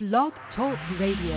[0.00, 1.36] Blog Talk Radio.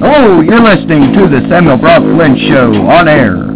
[0.00, 3.50] Hello, you're listening to the Samuel Brock Flynn Show on air.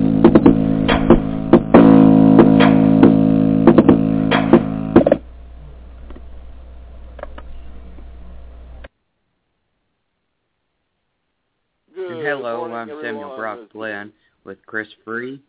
[11.94, 13.38] Good Hello, morning, I'm Samuel everyone.
[13.38, 14.12] Brock Flynn
[14.44, 15.40] with Chris Free,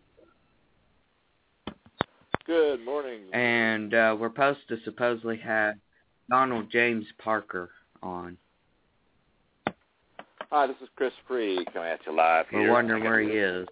[2.46, 3.22] Good morning.
[3.34, 5.76] and uh, we're supposed to supposedly have
[6.30, 7.72] Donald James Parker
[8.04, 8.38] on.
[10.52, 12.62] Hi, this is Chris Free coming at you live here.
[12.62, 13.68] We're wondering We where he is.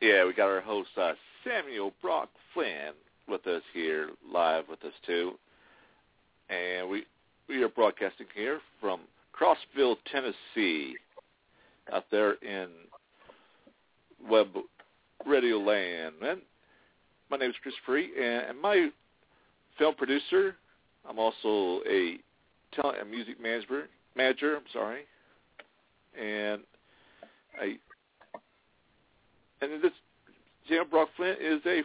[0.00, 1.12] Yeah, we got our host uh,
[1.44, 2.92] Samuel Brock Flynn
[3.28, 5.32] with us here live with us too,
[6.48, 7.04] and we
[7.46, 9.00] we are broadcasting here from
[9.38, 10.96] Crossville, Tennessee,
[11.92, 12.68] out there in
[14.30, 14.48] Web
[15.26, 16.14] Radio Land.
[16.22, 16.40] And
[17.34, 18.90] my name is Chris Free, and, my
[19.76, 20.54] film producer.
[21.08, 22.18] I'm also a
[22.76, 23.88] talent and music manager.
[24.14, 25.00] Manager, I'm sorry,
[26.16, 26.62] and
[27.60, 27.76] I
[29.60, 29.90] and this
[30.68, 31.82] Sam Brock Flynn is a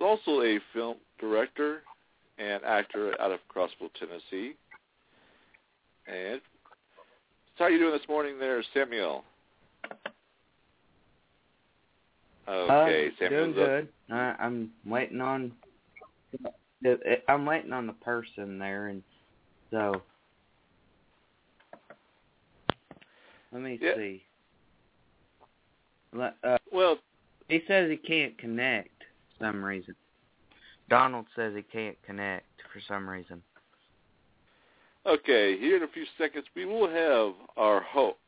[0.00, 1.82] also a film director
[2.38, 4.54] and actor out of Crossville, Tennessee.
[6.06, 6.40] And
[7.58, 9.24] so how are you doing this morning there, Samuel?
[12.48, 13.88] Okay, uh, doing good.
[14.10, 15.52] I, I'm waiting on.
[17.28, 19.02] I'm waiting on the person there, and
[19.70, 20.02] so
[23.52, 23.94] let me Yeah.
[23.96, 24.24] see.
[26.16, 26.98] Uh, Well,
[27.48, 29.02] he says he can't connect
[29.38, 29.94] for some reason.
[30.88, 33.42] Donald says he can't connect for some reason.
[35.04, 38.18] Okay, here in a few seconds we will have our host,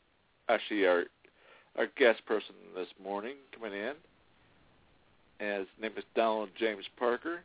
[0.48, 1.04] actually our
[1.76, 3.94] our guest person this morning coming in.
[5.40, 7.40] And his name is Donald James Parker,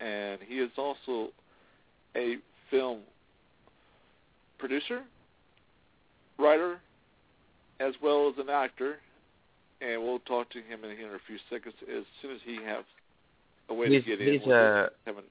[0.00, 1.28] and he is also
[2.16, 2.36] a
[2.70, 3.00] film
[4.58, 5.02] producer,
[6.38, 6.80] writer,
[7.80, 8.96] as well as an actor.
[9.80, 12.56] And we'll talk to him in here in a few seconds as soon as he
[12.64, 12.84] has
[13.68, 14.40] a way He's- to get in.
[14.40, 15.22] he's, uh, having,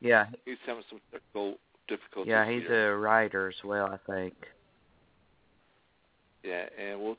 [0.00, 2.30] Yeah, he's having some technical difficulties.
[2.30, 2.94] yeah, he's here.
[2.94, 4.34] a writer as well, I think.
[6.42, 7.18] Yeah, and we'll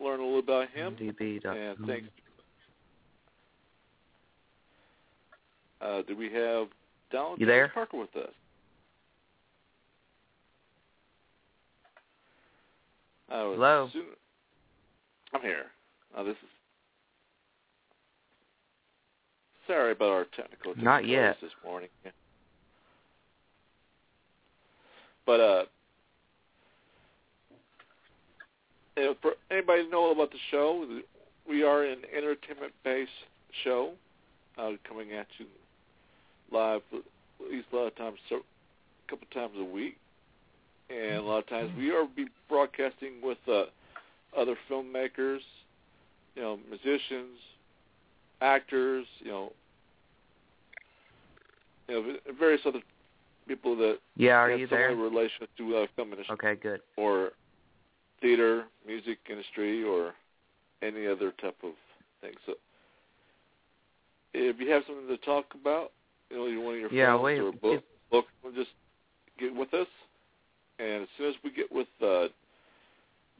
[0.00, 0.96] learn a little about him.
[0.96, 1.56] DB.com.
[1.56, 2.08] And thanks.
[5.80, 6.68] Uh, do we have
[7.10, 7.68] Donald You there?
[7.68, 8.30] Parker with us?
[13.28, 13.88] Hello?
[15.32, 15.66] I'm here.
[16.16, 16.48] Uh, this is
[19.66, 21.36] sorry about our technical Not yet.
[21.40, 21.88] this morning.
[25.24, 25.62] But uh,
[29.22, 31.00] for anybody know about the show,
[31.48, 33.10] we are an entertainment-based
[33.62, 33.92] show
[34.58, 35.46] uh, coming at you
[36.52, 39.96] live at least a lot of times, so, a couple times a week,
[40.90, 43.64] and a lot of times we are be broadcasting with uh,
[44.36, 45.40] other filmmakers,
[46.34, 47.38] you know, musicians,
[48.40, 49.52] actors, you know,
[51.88, 52.80] you know, various other
[53.48, 54.94] people that Yeah, are have you some there?
[54.94, 56.80] relation to uh, film industry Okay, good.
[56.96, 57.30] or
[58.20, 60.12] theater, music industry, or
[60.82, 61.72] any other type of
[62.20, 62.32] thing.
[62.46, 62.54] So,
[64.34, 65.92] if you have something to talk about,
[66.30, 68.70] you know, one of your Yeah, films or a book, book, just
[69.38, 69.86] get with us.
[70.78, 72.28] And as soon as we get with uh,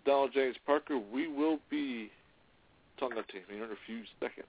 [0.04, 2.10] Donald James Parker, we will be
[2.98, 4.46] talking to him here in a few seconds.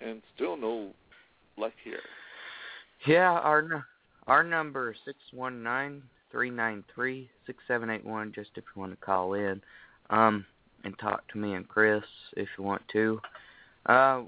[0.00, 0.90] And still no
[1.56, 2.00] luck here.
[3.06, 3.86] Yeah, our
[4.26, 6.02] our number is six one nine
[6.32, 8.32] three nine three six seven eight one.
[8.34, 9.60] Just if you want to call in,
[10.10, 10.44] um,
[10.82, 12.02] and talk to me and Chris
[12.36, 13.20] if you want to.
[13.86, 14.22] Uh,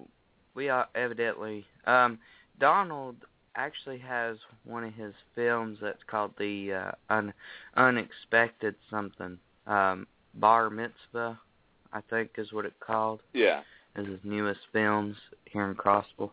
[0.55, 2.19] we are evidently um,
[2.61, 3.17] Donald
[3.57, 7.33] actually has one of his films that's called the uh, un-
[7.77, 11.39] unexpected something um, bar mitzvah,
[11.93, 13.21] I think is what it's called.
[13.33, 13.63] Yeah.
[13.97, 16.33] Is his newest films here in Crossville.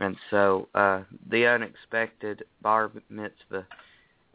[0.00, 3.66] and so uh the unexpected bar mitzvah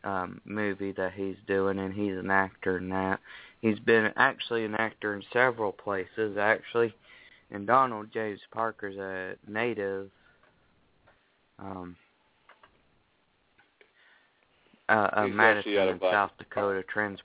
[0.04, 3.19] um movie that he's doing and he's an actor in that.
[3.62, 6.38] He's been actually an actor in several places.
[6.38, 6.94] Actually
[7.51, 10.10] and donald james parker's a native.
[11.57, 11.96] Um
[14.88, 17.19] uh, uh madison in south dakota trans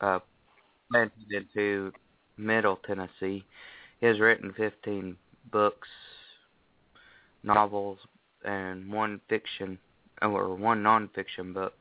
[0.00, 0.18] uh
[0.90, 1.92] planted into
[2.36, 3.44] middle tennessee.
[4.00, 5.16] He has written fifteen
[5.50, 5.88] books
[7.42, 7.98] novels
[8.44, 9.78] and one fiction
[10.22, 11.74] or one nonfiction book.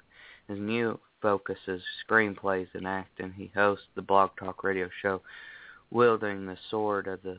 [0.47, 3.33] His new focus is screenplays and acting.
[3.35, 5.21] He hosts the Blog Talk radio show
[5.91, 7.38] Wielding the Sword of the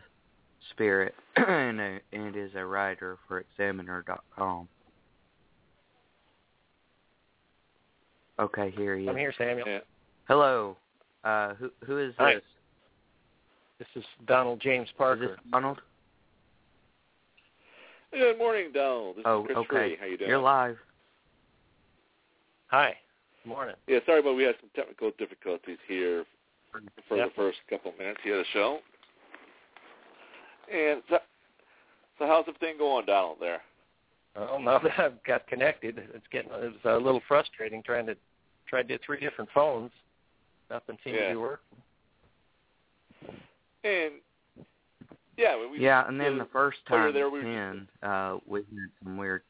[0.70, 4.68] Spirit and, a, and is a writer for Examiner.com.
[8.40, 9.08] Okay, here he is.
[9.08, 9.66] I'm here, Samuel.
[9.66, 9.78] Yeah.
[10.28, 10.76] Hello.
[11.24, 12.34] Uh, who who is Hi.
[12.34, 12.42] this?
[13.80, 15.28] This is Donald James Is Parker.
[15.28, 15.80] this Donald?
[18.12, 19.16] Good morning, Donald.
[19.16, 19.68] This Oh, is Chris okay.
[19.68, 19.96] Free.
[20.00, 20.30] How you doing?
[20.30, 20.76] You're live.
[22.68, 22.94] Hi.
[23.42, 23.76] Good morning.
[23.86, 26.24] Yeah, sorry, but we had some technical difficulties here
[26.70, 26.80] for
[27.16, 27.28] Yep.
[27.28, 28.82] the first couple of minutes here of the show.
[30.70, 31.18] And so,
[32.18, 33.38] so how's everything going, Donald?
[33.40, 33.62] There.
[34.36, 38.16] Well, now that I've got connected, it's getting it was a little frustrating trying to
[38.66, 39.90] try to get three different phones.
[40.70, 41.28] Nothing seems Yeah.
[41.28, 41.82] to be working.
[43.84, 44.12] And
[45.38, 48.90] yeah, we, we Yeah, and then the first time there we- in, uh, we had
[49.02, 49.42] some weird.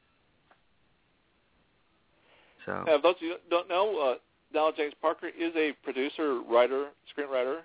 [2.68, 4.14] So Uh, those of you who don't know, uh,
[4.52, 7.62] Donald James Parker is a producer, writer, screenwriter,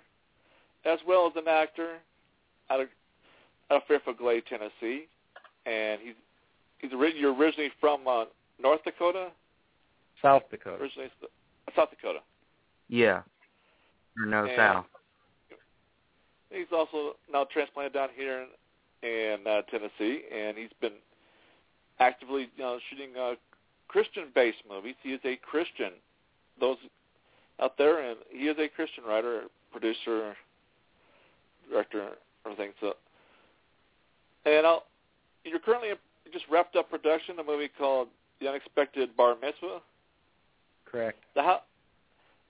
[0.84, 1.98] as well as an actor
[2.70, 2.88] out of
[3.70, 5.06] out of Fairfield Glade, Tennessee,
[5.66, 6.14] and he's
[6.78, 8.24] he's ori- you're originally from uh,
[8.58, 9.30] North Dakota,
[10.22, 10.82] South Dakota.
[10.82, 11.26] originally uh,
[11.76, 12.20] South Dakota.
[12.88, 13.22] yeah,
[14.18, 14.86] or no And- south.
[16.50, 18.46] He's also now transplanted down here
[19.02, 20.92] in, in uh, Tennessee, and he's been
[21.98, 23.34] actively you know, shooting uh,
[23.94, 24.96] Christian-based movies.
[25.04, 25.92] He is a Christian.
[26.58, 26.78] Those
[27.60, 30.34] out there, and he is a Christian writer, producer,
[31.70, 32.08] director,
[32.44, 32.72] everything.
[32.80, 32.94] So,
[34.46, 34.82] and I'll,
[35.44, 35.90] you're currently
[36.32, 38.08] just wrapped up production of a movie called
[38.40, 39.78] The Unexpected Bar Mitzvah.
[40.84, 41.18] Correct.
[41.34, 41.60] So how,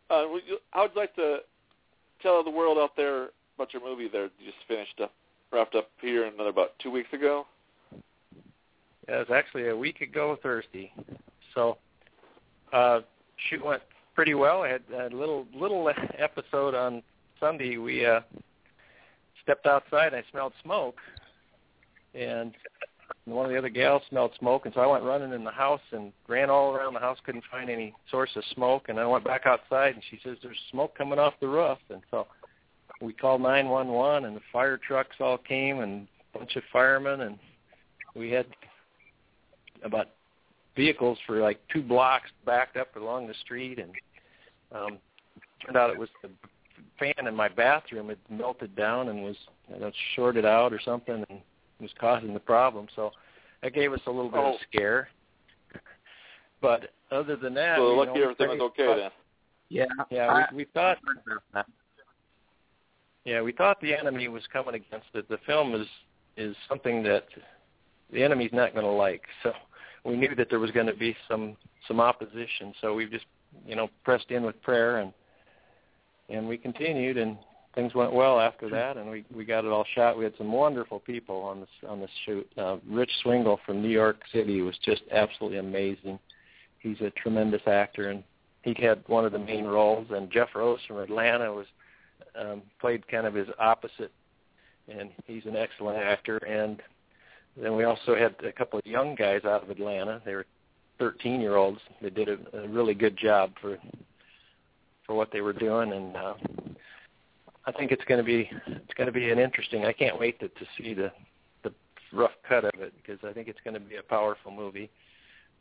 [0.08, 1.40] uh, would you, how would you like to
[2.23, 5.12] tell the world out there about your movie there you just finished up,
[5.52, 7.44] wrapped up here another about two weeks ago?
[9.06, 10.90] Yeah, it was actually a week ago Thursday.
[11.55, 11.79] So
[12.73, 13.01] uh
[13.49, 13.83] shoot went
[14.15, 14.62] pretty well.
[14.62, 17.03] I had a little little episode on
[17.41, 17.77] Sunday.
[17.77, 18.21] We uh
[19.43, 20.97] stepped outside and I smelled smoke.
[22.15, 22.55] And
[23.27, 24.67] one of the other gals smelled smoke.
[24.67, 27.45] And so I went running in the house and ran all around the house, couldn't
[27.51, 28.89] find any source of smoke.
[28.89, 31.79] And I went back outside and she says there's smoke coming off the roof.
[31.91, 32.27] And so
[33.00, 37.23] we called 911 and the fire trucks all came and a bunch of firemen.
[37.23, 37.39] And
[38.15, 38.47] we had
[39.85, 40.09] about
[40.76, 43.93] vehicles for like two blocks backed up along the street and
[44.73, 44.99] um
[45.65, 46.29] turned out it was the
[46.99, 49.37] fan in my bathroom had melted down and was
[49.73, 51.41] you know, shorted out or something and
[51.81, 53.11] was causing the problem so
[53.62, 54.55] that gave us a little bit Oh.
[54.55, 55.09] of scare
[56.61, 59.11] but other than that so lucky know, everything was okay then.
[59.69, 61.67] Yeah, yeah I- we, we thought heard about that.
[63.25, 65.29] yeah, we thought the enemy was coming against it.
[65.29, 65.87] The film is
[66.37, 67.26] is something that
[68.12, 69.23] the enemy's not going to like.
[69.43, 69.53] So
[70.05, 71.56] we knew that there was going to be some
[71.89, 72.75] some opposition.
[72.81, 73.26] So we just
[73.67, 75.12] you know pressed in with prayer and
[76.28, 77.37] and we continued and
[77.75, 80.17] things went well after that and we we got it all shot.
[80.17, 82.49] We had some wonderful people on this on this shoot.
[82.57, 86.19] Uh, Rich Swingle from New York City was just absolutely amazing.
[86.78, 88.23] He's a tremendous actor and
[88.62, 91.67] he had one of the main roles and Jeff Rose from Atlanta was
[92.38, 94.12] um, played kind of his opposite,
[94.88, 96.38] and he's an excellent actor.
[96.38, 96.81] And
[97.56, 100.20] then we also had a couple of young guys out of Atlanta.
[100.25, 100.46] They were
[100.99, 101.80] 13 year olds.
[102.02, 103.78] They did a, a really good job for
[105.06, 106.34] for what they were doing, and uh,
[107.66, 109.84] I think it's going to be it's going to be an interesting.
[109.84, 111.12] I can't wait to, to see the
[111.62, 111.73] the
[112.12, 114.90] rough cut of it because I think it's going to be a powerful movie.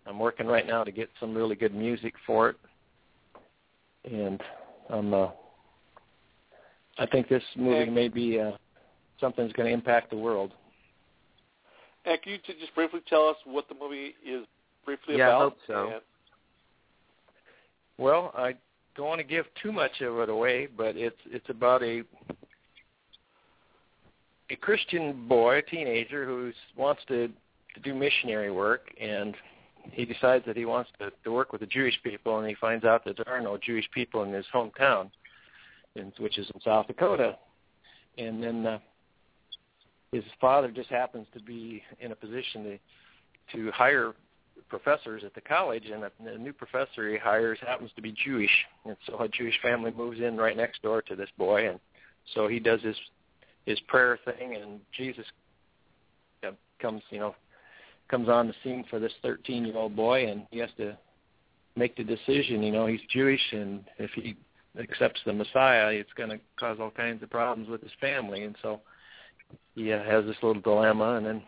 [0.05, 2.55] I'm working right now to get some really good music for it,
[4.11, 4.41] and
[4.89, 5.29] I'm uh,
[6.97, 8.51] I think this movie may be uh,
[9.19, 10.53] something that's going to impact the world.
[12.05, 14.45] And can you t- just briefly tell us what the movie is
[14.85, 15.87] briefly Yeah, I hope so.
[15.93, 16.01] And-
[17.97, 18.55] Well, I
[18.95, 22.03] don't want to give too much of it away, but it's it's about a
[24.49, 27.29] a Christian boy, a teenager who wants to
[27.75, 29.35] to do missionary work, and
[29.91, 32.85] he decides that he wants to, to work with the Jewish people, and he finds
[32.85, 35.09] out that there are no Jewish people in his hometown,
[35.95, 37.37] in, which is in South Dakota,
[38.17, 38.79] and then uh,
[40.13, 42.77] his father just happens to be in a position to
[43.51, 44.13] to hire
[44.69, 48.51] professors at the college, and the new professor he hires happens to be Jewish,
[48.85, 51.79] and so a Jewish family moves in right next door to this boy, and
[52.33, 52.95] so he does his
[53.65, 55.25] his prayer thing, and Jesus
[56.45, 57.35] uh, comes, you know,
[58.09, 60.97] comes on the scene for this 13 year old boy, and he has to
[61.75, 62.61] make the decision.
[62.61, 64.35] You know, he's Jewish, and if he
[64.79, 68.55] accepts the Messiah, it's going to cause all kinds of problems with his family, and
[68.61, 68.81] so
[69.75, 71.43] he uh, has this little dilemma, and then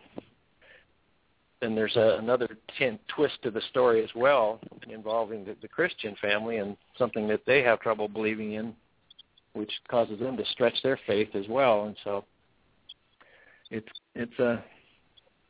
[1.60, 2.48] then there's a, another
[2.78, 7.40] tin, twist to the story as well involving the, the Christian family and something that
[7.46, 8.74] they have trouble believing in,
[9.54, 11.84] which causes them to stretch their faith as well.
[11.84, 12.24] And so
[13.70, 14.62] it's it's a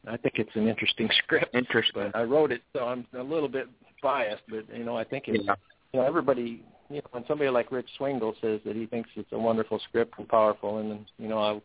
[0.08, 1.54] I think it's an interesting script.
[1.54, 2.10] Interesting.
[2.14, 3.68] I wrote it, so I'm a little bit
[4.02, 5.54] biased, but you know I think it's yeah.
[5.92, 9.32] you know everybody you know when somebody like Rich Swingle says that he thinks it's
[9.32, 11.60] a wonderful script and powerful, and you know I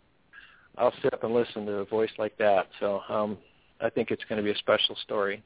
[0.78, 2.68] I'll sit up and listen to a voice like that.
[2.80, 3.38] So um
[3.82, 5.44] I think it's going to be a special story.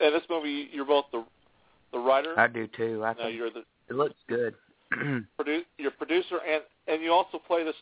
[0.00, 1.24] And this movie, you're both the
[1.92, 2.38] the writer.
[2.38, 3.04] I do too.
[3.04, 3.64] I no, think you're the.
[3.88, 4.54] It looks good.
[4.92, 7.74] produ- you're producer, and and you also play this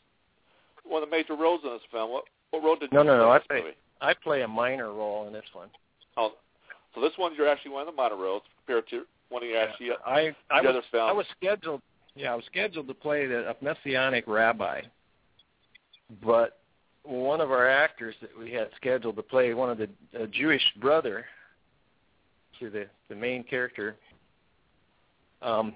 [0.84, 2.10] one of the major roles in this film.
[2.10, 3.24] What what role did no, you no, play?
[3.24, 3.30] no.
[3.30, 3.76] I in this play movie?
[4.00, 5.68] I play a minor role in this one.
[6.16, 6.32] Oh,
[6.94, 9.58] so this one you're actually one of the minor roles compared to one of your
[9.58, 9.90] actually.
[10.04, 11.08] I I the was other film.
[11.08, 11.82] I was scheduled.
[12.16, 14.82] Yeah, I was scheduled to play the a messianic rabbi,
[16.24, 16.58] but
[17.02, 20.62] one of our actors that we had scheduled to play one of the a Jewish
[20.80, 21.24] brother
[22.58, 23.96] to the the main character.
[25.42, 25.74] Um,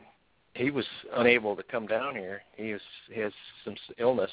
[0.55, 0.85] he was
[1.17, 2.43] unable to come down here.
[2.57, 3.33] He was he has
[3.64, 4.31] some illness,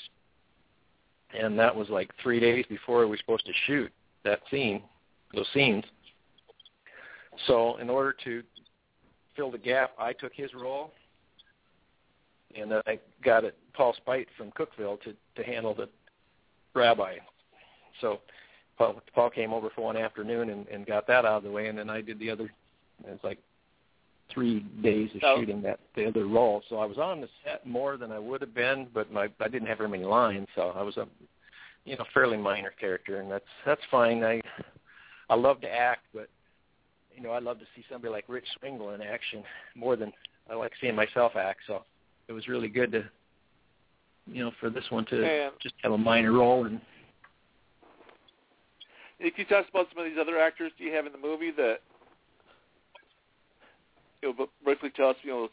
[1.38, 3.92] and that was like three days before we were supposed to shoot
[4.24, 4.84] that scene,
[5.34, 5.84] those scenes.
[7.48, 8.44] So in order to
[9.36, 10.92] fill the gap, I took his role,
[12.56, 15.90] and then I got it Paul Spite from Cookeville to to handle the
[16.74, 17.16] rabbi.
[18.00, 18.20] So
[18.78, 21.68] Paul, Paul came over for one afternoon and, and got that out of the way,
[21.68, 22.46] and then I did the other.
[23.06, 23.40] It was like
[24.34, 25.40] three days of Oh.
[25.40, 26.64] shooting that the other role.
[26.70, 29.48] So I was on the set more than I would have been, but my I
[29.48, 31.08] didn't have very many lines, so I was a
[31.86, 34.24] you know fairly minor character, and that's that's fine.
[34.24, 34.42] I
[35.30, 36.30] I love to act, but
[37.16, 39.44] you know I love to see somebody like Rich Swingle in action
[39.76, 40.12] more than
[40.50, 41.62] I like seeing myself act.
[41.68, 41.84] So
[42.28, 43.04] it was really good to
[44.28, 46.80] you know for this one to And just have a minor role and
[49.20, 51.18] if you tell us about some of these other actors do you have in the
[51.18, 51.82] movie that
[54.22, 55.50] you know, briefly tell us, you know,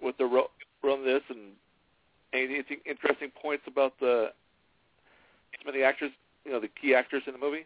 [0.00, 0.50] what the ro-
[0.82, 1.52] run this and
[2.32, 4.30] anything interesting points about the
[5.58, 6.10] some of the actors,
[6.44, 7.64] you know, the key actors in the movie.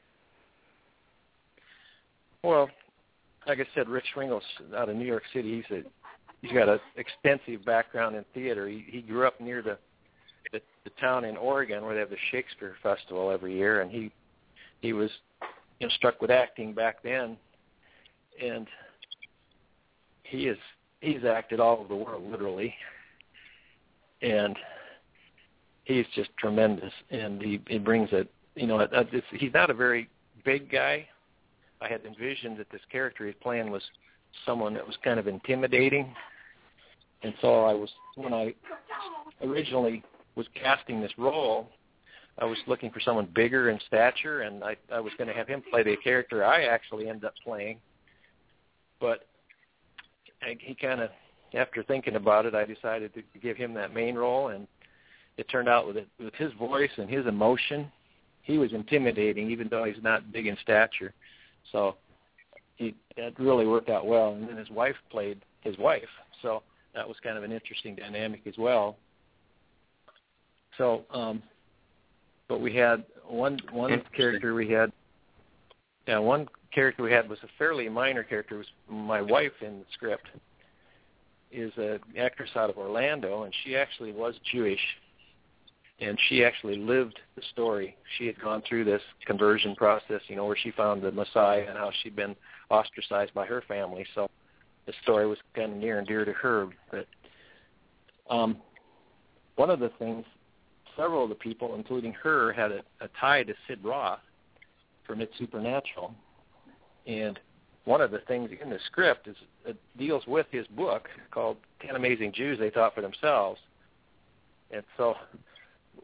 [2.42, 2.70] Well,
[3.46, 4.42] like I said, Rich Swingle's
[4.76, 5.56] out of New York City.
[5.56, 5.82] He's a
[6.42, 8.68] he's got an extensive background in theater.
[8.68, 9.78] He he grew up near the,
[10.52, 14.12] the the town in Oregon where they have the Shakespeare Festival every year, and he
[14.80, 15.10] he was
[15.80, 17.36] you know struck with acting back then,
[18.42, 18.66] and
[20.24, 20.58] he is
[21.00, 22.74] he's acted all over the world literally,
[24.20, 24.56] and
[25.84, 29.74] he's just tremendous, and he he brings a you know it, it's, he's not a
[29.74, 30.08] very
[30.44, 31.06] big guy.
[31.80, 33.82] I had envisioned that this character he's playing was
[34.46, 36.14] someone that was kind of intimidating,
[37.22, 38.54] and so I was when I
[39.42, 40.02] originally
[40.34, 41.68] was casting this role,
[42.38, 45.48] I was looking for someone bigger in stature, and I I was going to have
[45.48, 47.78] him play the character I actually ended up playing,
[49.00, 49.26] but
[50.42, 51.10] I, he kind of
[51.54, 54.66] after thinking about it, I decided to give him that main role, and
[55.36, 57.90] it turned out with it, with his voice and his emotion,
[58.42, 61.12] he was intimidating, even though he's not big in stature.
[61.70, 61.96] So
[62.76, 64.34] he it really worked out well.
[64.34, 66.08] And then his wife played his wife,
[66.42, 66.62] so
[66.94, 68.96] that was kind of an interesting dynamic as well.
[70.78, 71.42] So, um,
[72.48, 74.92] but we had one one character we had.
[76.06, 78.56] Yeah, one character we had was a fairly minor character.
[78.56, 80.26] It was my wife in the script.
[81.50, 84.80] Is an actress out of Orlando, and she actually was Jewish,
[86.00, 87.94] and she actually lived the story.
[88.16, 91.76] She had gone through this conversion process, you know, where she found the Messiah and
[91.76, 92.34] how she'd been
[92.70, 94.06] ostracized by her family.
[94.14, 94.30] So
[94.86, 96.68] the story was kind of near and dear to her.
[96.90, 97.06] But
[98.30, 98.58] um,
[99.56, 100.24] one of the things,
[100.96, 104.20] several of the people, including her, had a, a tie to Sid Roth
[105.06, 106.14] from It's Supernatural.
[107.06, 107.38] And
[107.84, 109.36] one of the things in the script is
[109.66, 113.60] it deals with his book called Ten Amazing Jews They Thought for Themselves.
[114.70, 115.14] And so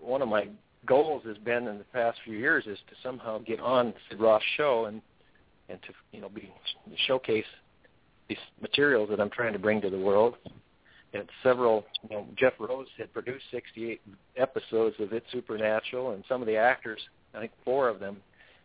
[0.00, 0.48] one of my
[0.86, 4.44] goals has been in the past few years is to somehow get on Sid Roth's
[4.56, 5.02] show and
[5.68, 6.50] and to you know be
[7.06, 7.44] showcase
[8.28, 10.36] these materials that I'm trying to bring to the world.
[11.14, 14.00] And several, you know, Jeff Rose had produced 68
[14.36, 17.00] episodes of It's Supernatural, and some of the actors,
[17.34, 18.18] I think four of them,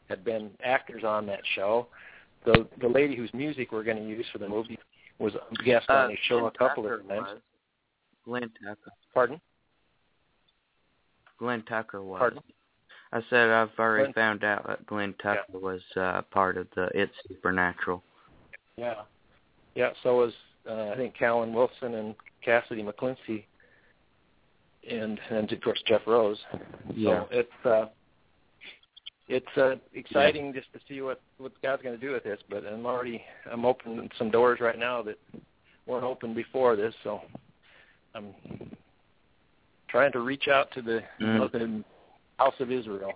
[0.10, 1.88] had been actors on that show.
[2.46, 4.78] The the lady whose music we're going to use for the movie
[5.20, 7.22] was a guest uh, on the show Glenn a couple Tucker of times.
[7.22, 7.40] Was.
[8.26, 8.92] Glenn Tucker.
[9.14, 9.42] Pardon?
[11.40, 12.20] Glenn Tucker was.
[12.20, 12.44] Pardon?
[13.14, 16.90] I said I've already Glenn- found out that Glenn Tucker was uh, part of the
[16.94, 18.04] It's Supernatural.
[18.76, 19.04] Yeah.
[19.76, 20.34] Yeah, so was
[20.70, 23.46] uh, I think Callan Wilson and Cassidy McClincy
[24.90, 26.38] and and of course Jeff Rose.
[26.94, 27.24] Yeah.
[27.24, 27.86] So it's uh
[29.28, 32.66] it's uh exciting just to see what what God's going to do with this, but
[32.66, 35.18] I'm already I'm opening some doors right now that
[35.86, 37.22] weren't open before this, so
[38.16, 38.34] I'm
[39.90, 41.52] trying to reach out to the, Mm.
[41.52, 41.84] the
[42.38, 43.12] house of Israel.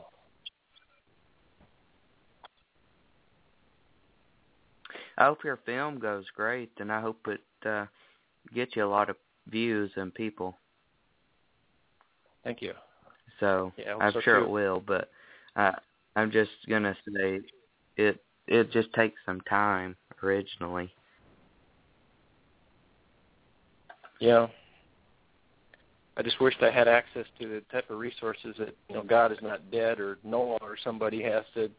[5.18, 7.86] I hope your film goes great, and I hope it uh,
[8.54, 9.16] gets you a lot of
[9.48, 10.56] views and people.
[12.44, 12.74] Thank you.
[13.40, 14.46] So Yeah, I'm so sure too.
[14.46, 15.10] it will, but
[15.56, 15.74] uh,
[16.16, 17.42] I'm just gonna say
[17.98, 18.24] it.
[18.48, 20.94] It just takes some time originally.
[24.20, 24.48] Yeah.
[26.16, 29.32] I just wished I had access to the type of resources that you know God
[29.32, 31.70] is not dead or Noah or somebody has to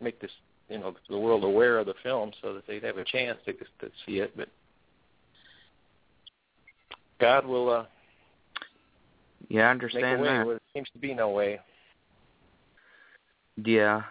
[0.00, 0.30] make this
[0.68, 3.52] you know the world aware of the film so that they'd have a chance to
[3.52, 4.36] to see it.
[4.36, 4.48] But
[7.20, 7.84] God will uh,
[9.48, 10.46] Yeah, I make a understand way that.
[10.46, 11.60] where there seems to be no way.
[13.64, 14.02] Yeah.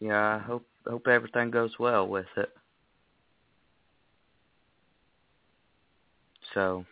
[0.00, 2.50] Yeah, I hope hope everything goes well with it.
[6.54, 6.84] So,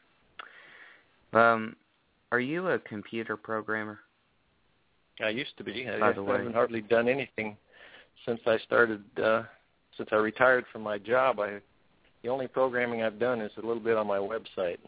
[1.33, 1.77] um,
[2.33, 4.01] are you a computer programmer?
[5.25, 5.87] I used to be.
[5.89, 6.37] I, By I the way.
[6.39, 7.57] haven't hardly done anything
[8.27, 9.03] since I started.
[9.23, 9.43] uh
[9.97, 11.61] Since I retired from my job, I
[12.23, 14.79] the only programming I've done is a little bit on my website.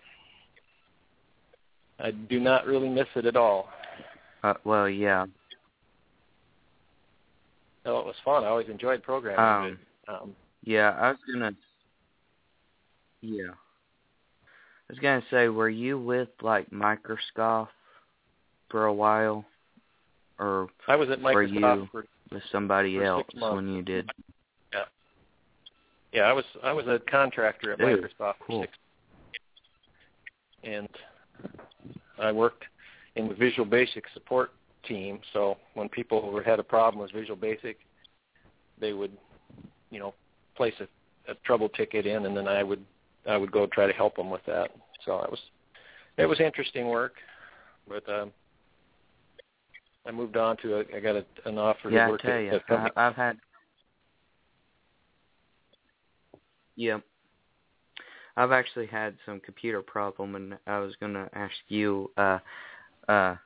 [1.99, 3.69] I do not really miss it at all.
[4.43, 5.27] Uh, well, yeah.
[7.85, 8.43] No, it was fun.
[8.45, 9.73] I always enjoyed programming.
[9.75, 11.53] Um, but, um, yeah, I was gonna.
[13.21, 13.53] Yeah.
[14.89, 17.69] I was gonna say, were you with like Microsoft
[18.71, 19.45] for a while,
[20.39, 24.11] or I was at were Microsoft you- for with somebody else when you did?
[24.73, 24.81] yeah.
[26.13, 28.63] Yeah, I was I was a contractor at Ooh, Microsoft cool.
[28.63, 28.73] for six,
[30.65, 30.89] and
[32.19, 32.65] I worked
[33.17, 34.53] in the Visual Basic support
[34.87, 35.21] team.
[35.33, 37.79] So when people had a problem with Visual Basic,
[38.81, 39.13] they would,
[39.91, 40.15] you know,
[40.57, 42.85] place a, a trouble ticket in, and then I would
[43.29, 44.71] I would go try to help them with that.
[45.05, 45.41] So it was
[46.19, 47.15] it was interesting work,
[47.89, 48.33] but um,
[50.07, 52.37] I moved on to a, I got a, an offer Yeah, to I work tell
[52.37, 52.93] at you, a company.
[52.97, 53.39] I, I've had.
[56.77, 56.99] Yeah.
[58.37, 62.39] I've actually had some computer problem, and I was gonna ask you, uh,
[63.09, 63.37] uh,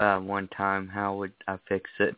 [0.00, 2.16] uh, one time how would I fix it?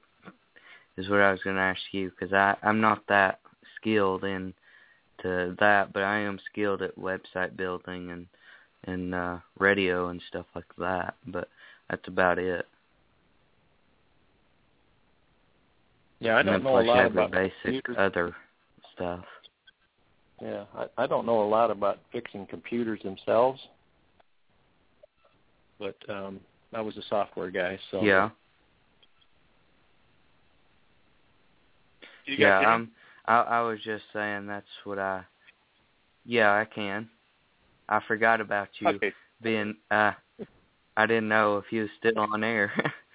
[0.96, 3.40] Is what I was gonna ask you because I I'm not that
[3.76, 4.52] skilled in
[5.22, 8.26] to that, but I am skilled at website building and
[8.84, 11.14] and uh radio and stuff like that.
[11.26, 11.48] But
[11.90, 12.66] that's about it.
[16.20, 17.96] Yeah, I don't know a lot about basic computers.
[17.98, 18.37] other
[18.94, 19.24] stuff.
[20.42, 23.61] Yeah, I, I don't know a lot about fixing computers themselves,
[25.78, 26.40] but um,
[26.72, 28.31] I was a software guy, so yeah.
[32.26, 32.74] Yeah, hear me?
[32.74, 32.90] um,
[33.26, 35.22] I I was just saying that's what I.
[36.24, 37.09] Yeah, I can.
[37.88, 39.12] I forgot about you Okay.
[39.42, 39.76] being.
[39.90, 40.12] uh
[40.96, 42.72] I didn't know if you was still on air.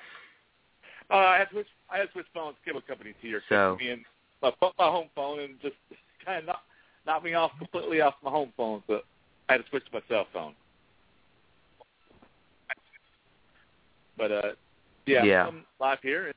[1.13, 1.69] Uh, I had switched.
[1.91, 3.41] I had switched phones, cable companies here.
[3.47, 4.03] So- me in
[4.41, 5.75] my, my home phone and just
[6.25, 6.65] kind of knocked,
[7.05, 8.81] knocked me off completely off my home phone.
[8.87, 9.05] But
[9.47, 10.53] I had to switch to my cell phone.
[14.17, 14.41] But uh,
[15.05, 15.47] yeah, Yeah.
[15.47, 16.33] I'm live here.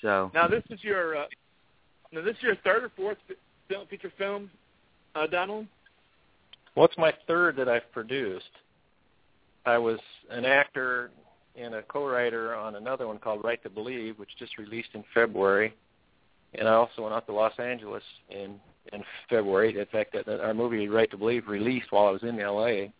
[0.00, 1.16] so Now this is your.
[1.18, 1.24] Uh,
[2.12, 3.18] now this is your third or fourth
[3.68, 4.50] film, feature film,
[5.14, 5.66] uh, Donald.
[6.74, 8.44] What's my third that I've produced?
[9.64, 9.98] I was
[10.30, 11.10] an actor
[11.56, 15.74] and a co-writer on another one called Right to Believe, which just released in February.
[16.54, 18.60] And I also went out to Los Angeles in
[18.92, 19.78] in February.
[19.78, 22.92] In fact, that, that our movie Right to Believe released while I was in L.A.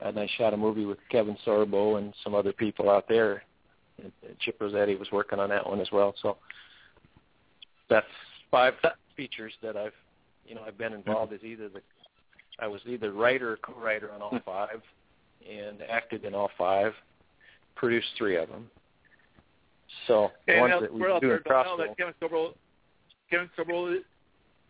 [0.00, 3.42] And I shot a movie with Kevin Sorbo and some other people out there.
[4.02, 6.14] And Chip Rossetti was working on that one as well.
[6.22, 6.38] So
[7.88, 8.06] that's
[8.50, 8.74] five
[9.16, 9.92] features that I've,
[10.46, 11.80] you know, I've been involved as either the,
[12.58, 14.80] I was either writer or co-writer on all five,
[15.48, 16.92] and acted in all five,
[17.80, 18.70] produced three of them.
[20.06, 22.52] So And ones that we do in Crossville, that Kevin Sorbo,
[23.30, 23.98] Kevin Sorbo,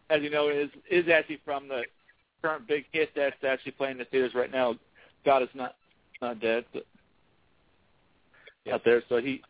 [0.08, 1.82] as you know, is is actually from the
[2.40, 4.76] current big hit that's actually playing the theaters right now.
[5.24, 5.74] God is not
[6.22, 6.86] not dead, but
[8.64, 8.74] Yeah.
[8.74, 9.02] out there.
[9.08, 9.42] So he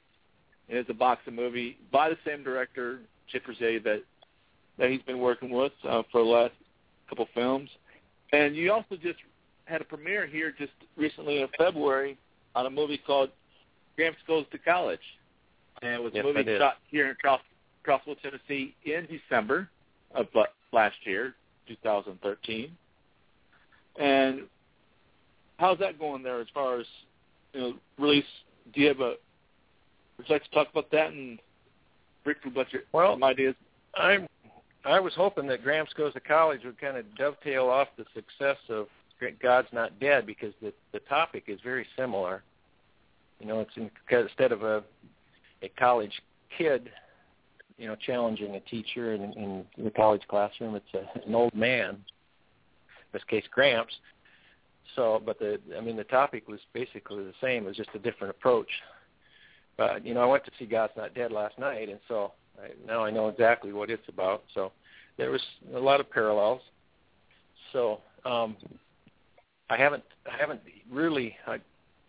[0.68, 4.02] it's a boxing movie by the same director, Chip Rosario, that
[4.78, 6.54] that he's been working with uh, for the last
[7.08, 7.68] couple films.
[8.32, 9.18] And you also just
[9.66, 12.16] had a premiere here just recently in February
[12.54, 13.30] on a movie called
[14.00, 14.98] Gramps Goes to College.
[15.82, 17.42] And it was yes, a movie shot here in Cross,
[17.86, 19.68] Crossville, Tennessee in December
[20.14, 20.26] of
[20.72, 21.34] last year,
[21.68, 22.70] 2013.
[24.00, 24.40] And
[25.58, 26.86] how's that going there as far as
[27.52, 28.24] you know release?
[28.72, 29.16] Do you have a?
[30.16, 31.38] Would you like to talk about that and
[32.24, 33.54] briefly about your well, some ideas?
[33.94, 34.26] I'm
[34.86, 38.56] I was hoping that Gramps Goes to College would kind of dovetail off the success
[38.70, 38.86] of
[39.42, 42.42] God's Not Dead because the the topic is very similar.
[43.40, 44.84] You know, it's in, instead of a
[45.62, 46.12] a college
[46.56, 46.90] kid,
[47.76, 51.90] you know, challenging a teacher in, in the college classroom, it's a, an old man.
[51.90, 53.94] In this case, Gramps.
[54.96, 57.64] So, but the I mean, the topic was basically the same.
[57.64, 58.68] It was just a different approach.
[59.76, 62.68] But you know, I went to see God's Not Dead last night, and so I,
[62.86, 64.44] now I know exactly what it's about.
[64.54, 64.72] So
[65.16, 65.42] there was
[65.74, 66.60] a lot of parallels.
[67.72, 68.56] So um,
[69.70, 71.58] I haven't I haven't really uh,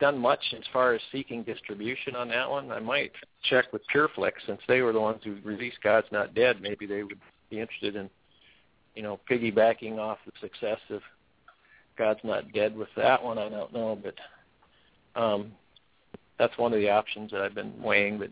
[0.01, 2.71] done much as far as seeking distribution on that one.
[2.71, 3.11] I might
[3.43, 6.61] check with PureFlix since they were the ones who released God's Not Dead.
[6.61, 8.09] Maybe they would be interested in
[8.95, 11.01] you know piggybacking off the success of
[11.97, 13.37] God's Not Dead with that one.
[13.37, 15.51] I don't know, but um,
[16.39, 18.17] that's one of the options that I've been weighing.
[18.17, 18.31] But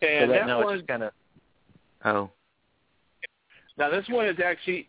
[0.00, 1.12] And so that, that now one, it's kind of
[2.06, 2.30] Oh.
[3.78, 4.88] now this one is actually,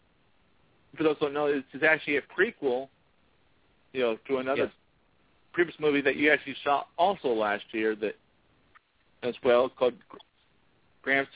[0.97, 2.89] for those who don't know, it's, it's actually a prequel,
[3.95, 4.71] you know, to another Yes.
[5.53, 8.15] previous movie that you actually saw also last year that,
[9.23, 9.93] as well, called
[11.01, 11.31] Gramps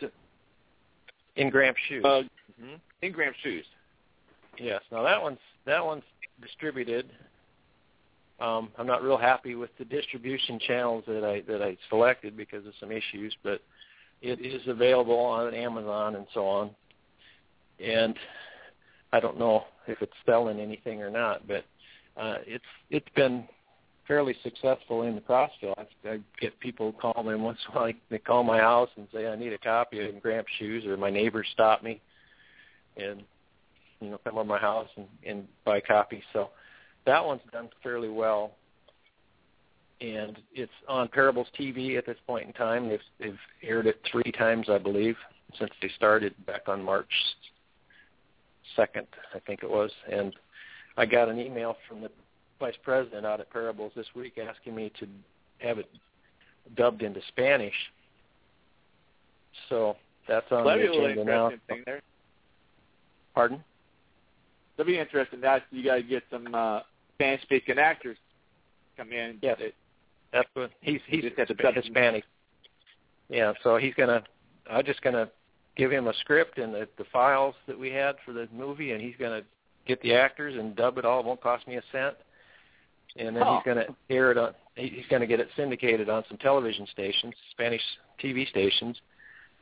[1.38, 2.04] in Gramps shoes.
[2.06, 2.24] uh,
[2.60, 3.66] hmm in Gramps Shoes.
[4.58, 4.82] Yes.
[4.92, 6.04] Now that one's that one's
[6.42, 7.10] distributed.
[8.42, 12.66] Um, I'm not real happy with the distribution channels that I that I selected because
[12.66, 13.62] of some issues, but
[14.22, 16.72] it is available on Amazon and so on.
[17.80, 18.18] And
[19.14, 21.64] I don't know if it's selling anything or not, but
[22.20, 23.48] uh, it's it's been
[24.08, 25.76] fairly successful in the Crossville.
[25.78, 27.94] I, I get people call me once in a while.
[28.10, 31.10] They call my house and say I need a copy of Gramps Shoes, or my
[31.10, 32.02] neighbors stop me
[32.98, 33.24] and
[34.02, 36.24] you know come over my house and, and buy copies.
[36.34, 36.50] So
[37.06, 38.52] that one's done fairly well,
[40.02, 42.90] and it's on Parables TV at this point in time.
[42.90, 45.16] They've they've aired it three times, I believe,
[45.58, 47.12] since they started back on March
[48.76, 49.92] second, I think it was.
[50.12, 50.34] And
[51.00, 52.12] I got an email from the
[52.60, 55.08] vice president out at Parables this week asking me to
[55.60, 55.90] have it
[56.76, 57.74] dubbed into Spanish.
[59.70, 59.96] So
[60.28, 61.52] that's on That'd the be a really agenda now.
[61.68, 62.02] thing there.
[63.34, 63.64] Pardon?
[64.78, 65.40] That'd be interesting.
[65.42, 66.82] That you got to get some uh,
[67.16, 68.18] Spanish-speaking actors
[68.98, 69.38] come in.
[69.42, 69.58] Yes.
[69.60, 69.76] It-
[70.34, 71.84] That's what he's he's just have to Hisp- dub it.
[71.86, 72.24] Hispanic.
[73.30, 74.24] Yeah, so he's gonna.
[74.70, 75.30] I'm just gonna
[75.76, 79.02] give him a script and the, the files that we had for the movie, and
[79.02, 79.42] he's gonna
[79.90, 81.20] get the actors and dub it all.
[81.20, 82.16] It won't cost me a cent.
[83.18, 83.56] And then Oh.
[83.58, 84.54] he's gonna air it on.
[84.76, 87.82] He's gonna get it syndicated on some television stations, Spanish
[88.20, 89.02] TV stations,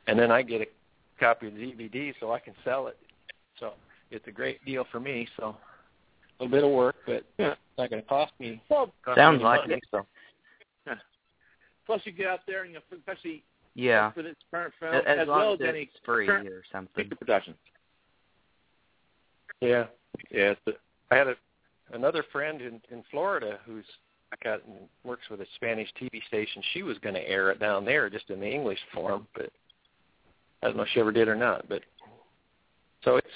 [0.06, 0.68] and then I get a
[1.18, 2.98] copy of the DVD so I can sell it.
[3.58, 3.72] So
[4.10, 5.26] it's a great deal for me.
[5.36, 5.56] So
[6.38, 7.52] a little bit of work, but Yeah.
[7.52, 8.60] it's not going to cost me.
[8.68, 9.74] Well, cost Sounds me like money.
[9.74, 9.84] it.
[9.90, 10.06] So.
[11.86, 13.42] plus you get out there and you know, especially
[13.74, 14.10] Yeah.
[14.12, 17.04] for this current film, As, as, long well as as any free current or something.
[17.04, 17.54] feature production.
[19.60, 19.86] Yeah.
[20.30, 20.54] yeah.
[20.64, 21.34] but I had a
[21.92, 23.84] another friend in in Florida who's
[24.44, 24.60] got
[25.04, 26.62] works with a Spanish TV station.
[26.74, 29.50] She was going to air it down there just in the English form, but
[30.62, 31.68] I don't know if she ever did or not.
[31.68, 31.82] But
[33.04, 33.26] so it's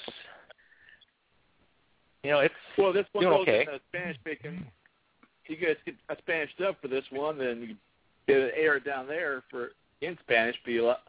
[2.23, 3.61] you know it's well, this one Doing goes okay.
[3.63, 4.65] in a Spanish-speaking.
[5.47, 7.75] You guys get a Spanish dub for this one, then you
[8.27, 10.55] get it aired down there for in Spanish.
[10.65, 11.01] Be a lot,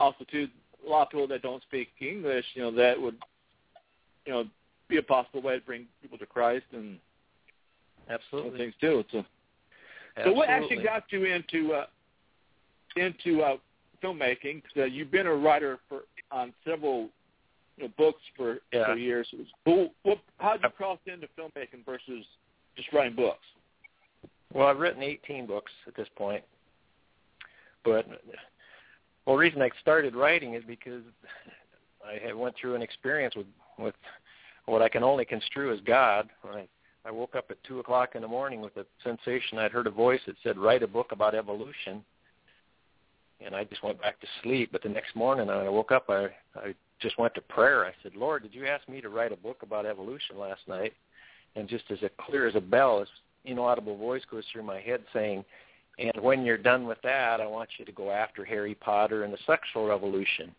[0.00, 0.48] also too
[0.86, 2.44] a lot of people that don't speak English.
[2.54, 3.16] You know that would
[4.28, 4.44] you know
[4.88, 6.98] be a possible way to bring people to Christ and
[8.10, 9.02] absolutely things too.
[9.10, 9.24] So,
[10.22, 11.86] so what actually got you into uh,
[12.96, 13.56] into uh,
[14.04, 14.62] filmmaking?
[14.62, 17.08] 'Cause, uh, you've been a writer for on several
[17.78, 18.86] you know, books for, Yeah.
[18.86, 19.32] for years.
[19.64, 22.26] Who, what, how did you cross into filmmaking versus
[22.76, 23.46] just writing books?
[24.52, 26.42] Well, I've written 18 books at this point,
[27.84, 31.02] but well, the reason I started writing is because
[32.06, 33.46] I had went through an experience with
[33.78, 33.94] with
[34.66, 36.28] what I can only construe as God.
[36.44, 36.68] I
[37.04, 39.58] I woke up at two o'clock in the morning with a sensation.
[39.58, 42.04] I'd heard a voice that said, "Write a book about evolution,"
[43.40, 44.70] and I just went back to sleep.
[44.72, 47.86] But the next morning, I woke up, I I just went to prayer.
[47.86, 50.92] I said, "Lord, did you ask me to write a book about evolution last night?"
[51.56, 53.08] And just as clear as a bell, as
[53.44, 55.44] inaudible voice goes through my head saying,
[55.98, 59.32] "And when you're done with that, I want you to go after Harry Potter and
[59.32, 60.54] the sexual revolution."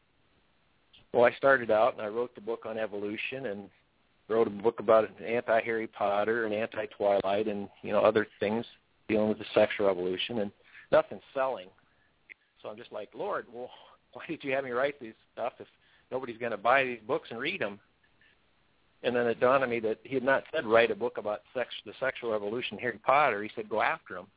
[1.13, 3.69] Well, I started out and I wrote the book on evolution and
[4.27, 8.65] wrote a book about anti Harry Potter and anti Twilight and you know other things
[9.07, 10.51] dealing with the sexual revolution and
[10.91, 11.67] nothing's selling.
[12.61, 13.69] So I'm just like, Lord, well,
[14.13, 15.67] why did you have me write these stuff if
[16.11, 17.79] nobody's going to buy these books and read them?
[19.01, 21.41] And then it dawned on me that he had not said write a book about
[21.53, 23.41] sex, the sexual revolution, Harry Potter.
[23.41, 24.27] He said go after him.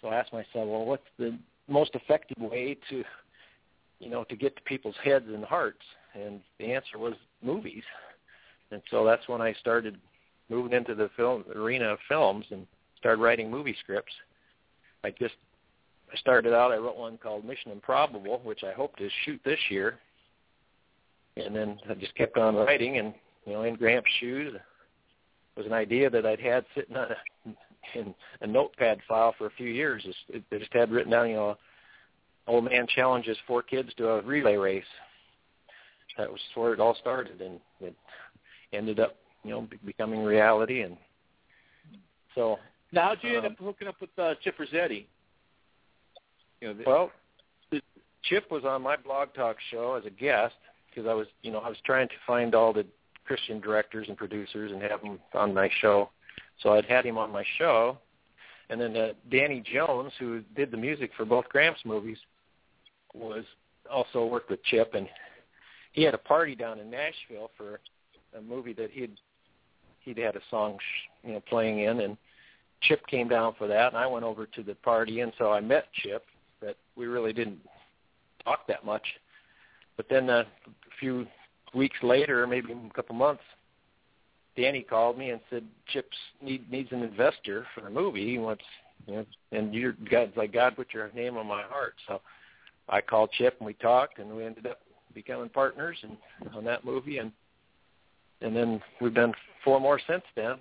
[0.00, 3.04] So I asked myself, well, what's the most effective way to,
[4.00, 5.82] you know, to get to people's heads and hearts?
[6.14, 7.84] And the answer was movies.
[8.72, 9.98] And so that's when I started
[10.48, 12.66] moving into the film arena of films and
[12.98, 14.12] started writing movie scripts.
[15.04, 15.34] I just
[16.12, 19.60] I started out I wrote one called Mission Improbable, which I hope to shoot this
[19.70, 19.98] year.
[21.36, 23.14] And then I just kept on writing and
[23.46, 24.54] you know, in Gramps' shoes
[25.56, 27.16] was an idea that I'd had sitting on a
[27.94, 30.02] in a notepad file for a few years.
[30.04, 31.58] Just, it just had written down, you know,
[32.46, 34.84] old man challenges four kids to a relay race.
[36.18, 37.94] That was where it all started, and it
[38.72, 40.82] ended up, you know, becoming reality.
[40.82, 40.96] And
[42.34, 42.58] so
[42.92, 45.08] now, how'd you um, end up hooking up with uh, Chip Rossetti?
[46.60, 47.10] You know, the, well,
[48.24, 50.54] Chip was on my blog talk show as a guest
[50.88, 52.84] because I was, you know, I was trying to find all the
[53.24, 56.10] Christian directors and producers and have them on my show.
[56.62, 57.96] So I'd had him on my show,
[58.70, 62.18] and then uh, Danny Jones, who did the music for both Gramps movies,
[63.12, 63.44] was
[63.92, 65.08] also worked with Chip, and
[65.92, 67.80] he had a party down in Nashville for
[68.38, 69.16] a movie that he'd
[70.04, 70.78] he'd had a song,
[71.24, 72.16] you know, playing in, and
[72.82, 75.60] Chip came down for that, and I went over to the party, and so I
[75.60, 76.24] met Chip,
[76.60, 77.58] but we really didn't
[78.44, 79.04] talk that much.
[79.96, 81.26] But then uh, a few
[81.74, 83.42] weeks later, maybe a couple months,
[84.56, 88.26] Danny called me and said Chip's need, needs an investor for the movie.
[88.26, 88.64] He wants,
[89.06, 91.94] you know, and you're God's like God put your name on my heart.
[92.08, 92.20] So
[92.88, 94.80] I called Chip and we talked and we ended up
[95.14, 96.16] becoming partners and
[96.54, 97.32] on that movie and
[98.42, 99.34] and then we've done
[99.64, 100.56] four more since then.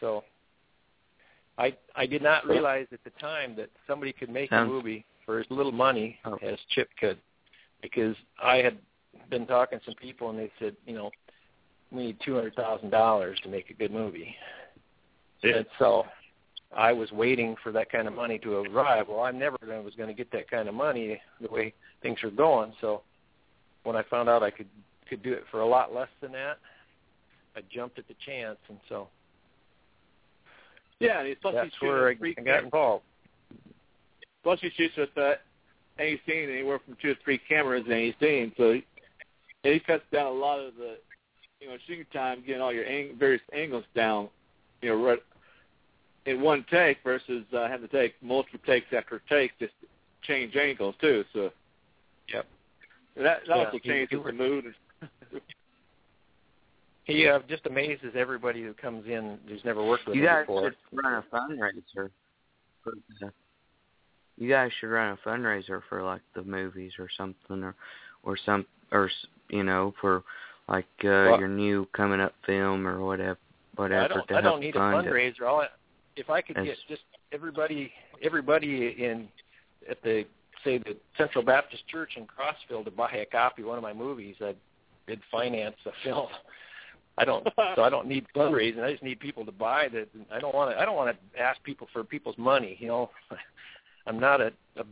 [0.00, 0.24] So
[1.58, 5.40] I I did not realize at the time that somebody could make a movie for
[5.40, 6.38] as little money oh.
[6.42, 7.18] as Chip could,
[7.82, 8.78] because I had
[9.30, 11.10] been talking to some people and they said, you know,
[11.90, 14.34] we need two hundred thousand dollars to make a good movie.
[15.42, 15.58] Yeah.
[15.58, 16.04] And so
[16.76, 19.06] I was waiting for that kind of money to arrive.
[19.08, 21.72] Well, I never gonna, was going to get that kind of money the way
[22.02, 22.72] things were going.
[22.80, 23.02] So
[23.84, 24.68] when I found out I could
[25.08, 26.58] could do it for a lot less than that,
[27.54, 29.08] I jumped at the chance, and so
[30.98, 33.04] yeah, and it's plus that's he where I, I got involved.
[34.42, 35.34] Plus he shoots with uh,
[35.98, 38.84] any scene anywhere from two to three cameras in any scene, so he,
[39.62, 40.96] he cuts down a lot of the
[41.60, 44.28] you know shooting time, getting all your ang- various angles down,
[44.82, 45.18] you know, right
[46.26, 49.86] in one take versus uh, having to take multiple takes after takes just to
[50.26, 51.24] change angles too.
[51.32, 51.50] So
[52.32, 52.46] Yep.
[53.16, 54.74] that that Yeah, also he- changes he the worked- mood.
[57.04, 60.40] He uh, just amazes everybody who comes in who's never worked with You him guys
[60.42, 60.70] before.
[60.90, 62.10] should run a fundraiser.
[62.82, 63.32] For the,
[64.36, 67.76] you guys should run a fundraiser for like the movies or something, or
[68.24, 69.08] or some or
[69.50, 70.24] you know for
[70.68, 73.38] like uh Well- your new coming up film or whatever
[73.76, 74.28] whatever I don't.
[74.28, 74.82] to I don't need a it.
[74.82, 75.42] fundraiser.
[75.42, 75.68] All I,
[76.16, 77.02] if I could As- get just
[77.32, 79.28] everybody, everybody in
[79.90, 80.24] at the
[80.64, 83.92] say the Central Baptist Church in Crossville to buy a copy of one of my
[83.92, 84.56] movies, I'd,
[85.08, 86.28] I'd finance the film.
[87.18, 87.46] I don't.
[87.76, 88.82] so I don't need fundraising.
[88.82, 90.08] I just need people to buy that.
[90.32, 90.80] I don't want to.
[90.80, 92.76] I don't want to ask people for people's money.
[92.80, 93.10] You know,
[94.06, 94.84] I'm not a, a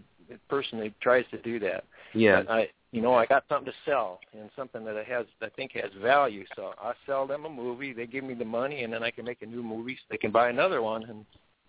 [0.49, 1.85] person that tries to do that.
[2.15, 2.43] Yeah.
[2.43, 5.73] But I, you know, I got something to sell and something that has, I think,
[5.73, 6.45] has value.
[6.55, 7.93] So I sell them a movie.
[7.93, 9.95] They give me the money, and then I can make a new movie.
[9.97, 11.25] So they can buy another one and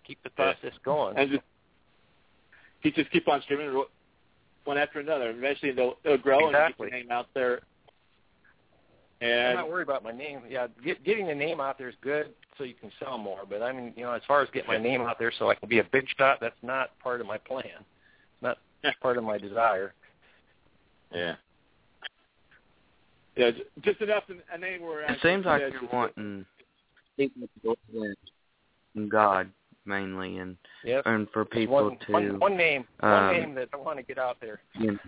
[0.06, 0.52] keep the Yeah.
[0.52, 1.16] process going.
[1.16, 1.42] and just
[2.80, 3.82] he just keep on streaming
[4.64, 5.30] one after another.
[5.30, 6.86] Eventually they'll they'll grow Exactly.
[6.86, 7.60] and get your name out there.
[9.20, 10.42] And I'm not worried about my name.
[10.48, 13.40] Yeah, get, getting the name out there is good, so you can sell more.
[13.48, 15.54] But I mean, you know, as far as getting my name out there so I
[15.54, 17.84] can be a big shot, that's not part of my plan.
[18.42, 19.92] It's not part of my desire.
[21.12, 21.34] yeah,
[23.36, 23.50] yeah,
[23.82, 26.44] just enough in a name where It seems like you're wanting
[27.16, 28.14] people to in
[28.94, 29.50] in God
[29.86, 31.02] mainly, and Yep.
[31.06, 34.02] and for people one, to one, one name, um, one name that I want to
[34.02, 34.60] get out there.
[34.74, 34.98] you know,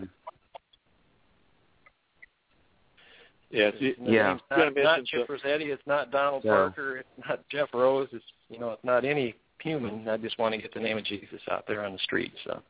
[3.51, 4.29] Yeah, see, Yeah.
[4.29, 5.71] name's Gonna Not, mention not Chip so- Rossetti.
[5.71, 6.53] It's not Donald Yeah.
[6.53, 6.99] Parker.
[6.99, 8.09] It's not Jeff Rose.
[8.13, 10.07] It's you know, it's not any human.
[10.09, 12.33] I just want to get the name of Jesus out there on the street.
[12.45, 12.63] So,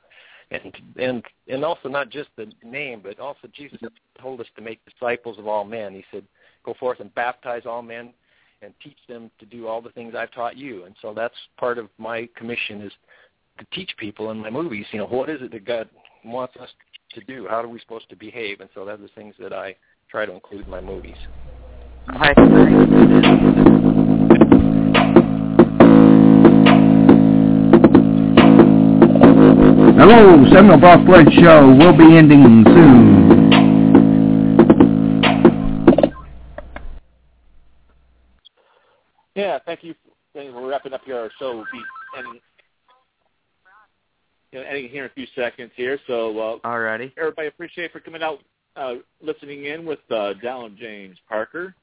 [0.50, 3.78] and and and also not just the name, but also Jesus
[4.20, 5.94] told us to make disciples of all men.
[5.94, 6.24] He said,
[6.64, 8.12] "Go forth and baptize all men
[8.62, 10.84] and teach them to do all the things I've taught you.
[10.84, 12.92] And so that's part of my commission is
[13.58, 15.88] to teach people in my movies, you know, what is it that God
[16.24, 16.68] wants us
[17.14, 17.46] to do?
[17.48, 18.61] How are we supposed to behave?
[18.61, 19.74] And so are the things that I
[20.11, 21.16] try to include in my movies.
[22.08, 23.54] Hi.
[29.98, 33.18] Hello, Samuel Brock Flynn Show will be ending soon.
[39.34, 39.94] Yeah, thank you.
[40.34, 41.16] We're wrapping up here.
[41.18, 41.80] Our show will be
[42.16, 42.40] ending,
[44.52, 45.98] you know, ending here in a few seconds here.
[46.06, 47.12] So, uh, Alrighty.
[47.18, 48.38] everybody appreciate for coming out,
[48.76, 51.74] uh, listening in with uh, Donald James Parker.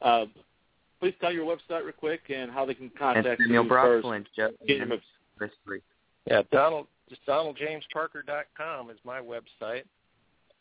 [0.00, 0.26] Uh,
[1.00, 3.44] please tell your website real quick and how they can contact And you.
[3.46, 4.50] Samuel as Brock far Flint, Jeff.
[4.66, 5.00] getting them-
[5.36, 5.80] Chris Free.
[6.26, 9.82] Yeah, Donald just donaldjamesparker.com is my website.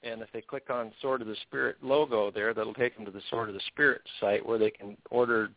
[0.03, 3.11] And if they click on Sword of the Spirit logo there, that'll take them to
[3.11, 5.49] the Sword of the Spirit site where they can order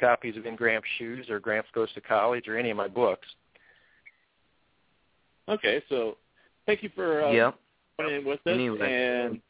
[0.00, 3.26] copies of In Gramps Shoes or Gramps Goes to College or any of my books.
[5.48, 6.16] Okay, so
[6.66, 7.54] thank you for uh, Yep.
[8.00, 8.90] joining in with us Anyway.
[8.90, 9.40] and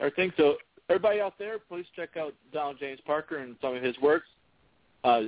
[0.00, 0.32] everything.
[0.36, 0.56] So
[0.88, 4.26] everybody out there, please check out Donald James Parker and some of his works.
[5.04, 5.22] Uh,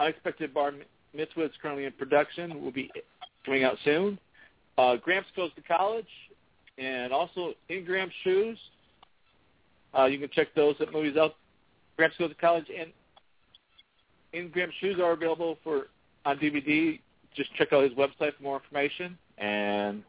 [0.00, 0.72] Unexpected Bar
[1.14, 2.62] Mitzvah is currently in production.
[2.62, 2.90] Will be
[3.46, 4.18] coming out soon.
[4.76, 6.06] Uh, Gramps Goes to College
[6.76, 8.58] and also In Gramps Shoes.
[9.96, 11.36] Uh, you can check those at movies out.
[11.96, 12.90] Gramps Goes to College and
[14.34, 15.86] In Gramps Shoes are available for
[16.26, 17.00] on DVD.
[17.34, 19.16] Just check out his website for more information.
[19.38, 20.02] And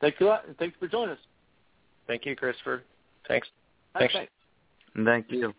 [0.00, 1.18] thanks a lot, and thanks for joining us.
[2.06, 2.82] Thank you, Christopher.
[3.28, 3.48] Thanks.
[3.98, 4.14] Thanks.
[4.14, 4.28] Okay.
[5.04, 5.54] Thank you.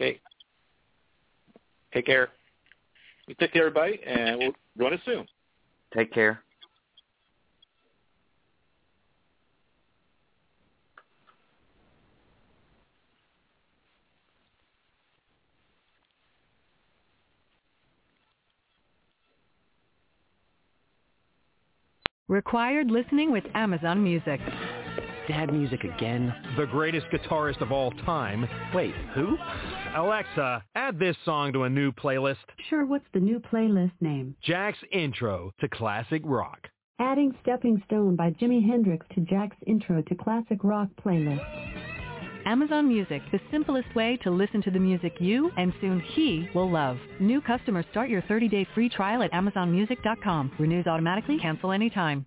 [0.00, 0.20] Okay.
[1.92, 2.28] Take care.
[3.26, 5.26] You take care, everybody, and we'll join us soon.
[5.94, 6.42] Take care.
[22.26, 24.40] Required listening with Amazon Music.
[25.28, 26.34] Dad music again?
[26.56, 28.46] The greatest guitarist of all time.
[28.74, 29.38] Wait, who?
[29.96, 32.36] Alexa, add this song to a new playlist.
[32.68, 34.36] Sure, what's the new playlist name?
[34.42, 36.68] Jack's Intro to Classic Rock.
[36.98, 41.44] Adding Stepping Stone by Jimi Hendrix to Jack's Intro to Classic Rock playlist.
[42.46, 46.70] Amazon Music, the simplest way to listen to the music you and soon he will
[46.70, 46.98] love.
[47.18, 50.52] New customers start your 30-day free trial at amazonmusic.com.
[50.58, 52.26] Renews automatically, cancel anytime.